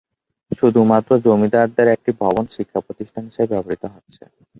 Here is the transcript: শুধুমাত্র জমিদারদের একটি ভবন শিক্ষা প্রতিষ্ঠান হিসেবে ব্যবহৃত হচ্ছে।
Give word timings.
শুধুমাত্র 0.51 1.11
জমিদারদের 1.25 1.87
একটি 1.95 2.11
ভবন 2.21 2.45
শিক্ষা 2.55 2.79
প্রতিষ্ঠান 2.85 3.23
হিসেবে 3.29 3.49
ব্যবহৃত 3.51 3.83
হচ্ছে। 3.93 4.23